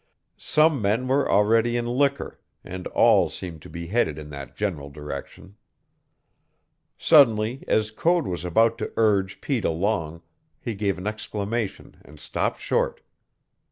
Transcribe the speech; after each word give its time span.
Some 0.39 0.81
men 0.81 1.07
were 1.07 1.29
already 1.29 1.77
in 1.77 1.85
liquor, 1.85 2.39
and 2.63 2.87
all 2.87 3.29
seemed 3.29 3.61
to 3.61 3.69
be 3.69 3.85
headed 3.85 4.17
in 4.17 4.31
that 4.31 4.55
general 4.55 4.89
direction. 4.89 5.57
Suddenly, 6.97 7.63
as 7.67 7.91
Code 7.91 8.25
was 8.25 8.43
about 8.43 8.79
to 8.79 8.91
urge 8.97 9.41
Pete 9.41 9.63
along, 9.63 10.23
he 10.59 10.73
gave 10.73 10.97
an 10.97 11.05
exclamation 11.05 11.97
and 12.03 12.19
stopped 12.19 12.59
short. 12.59 13.01